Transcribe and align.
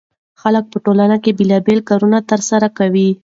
خلک 0.41 0.65
په 0.71 0.77
ټولنه 0.85 1.17
کې 1.23 1.31
بېلابېل 1.39 1.79
کارونه 1.89 2.17
ترسره 2.31 2.67
کوي. 2.77 3.09